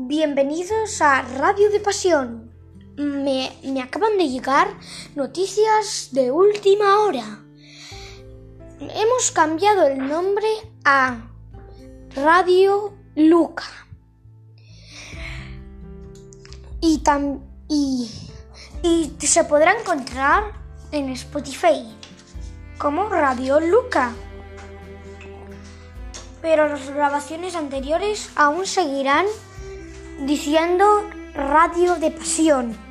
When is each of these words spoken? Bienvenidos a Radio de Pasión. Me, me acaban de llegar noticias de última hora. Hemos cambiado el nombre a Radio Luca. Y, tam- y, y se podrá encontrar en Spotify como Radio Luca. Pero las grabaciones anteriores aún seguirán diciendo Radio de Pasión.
Bienvenidos 0.00 1.02
a 1.02 1.22
Radio 1.22 1.72
de 1.72 1.80
Pasión. 1.80 2.52
Me, 2.96 3.50
me 3.64 3.82
acaban 3.82 4.16
de 4.16 4.28
llegar 4.28 4.68
noticias 5.16 6.10
de 6.12 6.30
última 6.30 7.00
hora. 7.00 7.40
Hemos 8.78 9.32
cambiado 9.32 9.88
el 9.88 9.98
nombre 10.06 10.46
a 10.84 11.28
Radio 12.14 12.96
Luca. 13.16 13.64
Y, 16.80 17.00
tam- 17.02 17.40
y, 17.68 18.08
y 18.84 19.12
se 19.26 19.42
podrá 19.42 19.80
encontrar 19.80 20.44
en 20.92 21.08
Spotify 21.10 21.92
como 22.78 23.08
Radio 23.08 23.58
Luca. 23.58 24.12
Pero 26.40 26.68
las 26.68 26.88
grabaciones 26.88 27.56
anteriores 27.56 28.30
aún 28.36 28.64
seguirán 28.64 29.26
diciendo 30.26 30.84
Radio 31.34 31.96
de 31.96 32.10
Pasión. 32.10 32.87